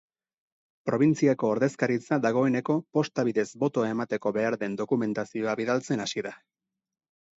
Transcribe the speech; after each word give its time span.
Probintziako 0.89 1.49
ordezkaritza 1.55 2.17
dagoeneko 2.23 2.77
posta 2.99 3.27
bidez 3.29 3.45
botoa 3.65 3.91
emateko 3.97 4.33
behar 4.39 4.59
den 4.65 4.81
dokumentazioa 4.83 5.55
bidaltzen 5.61 6.03
hasi 6.07 6.25
da. 6.31 6.35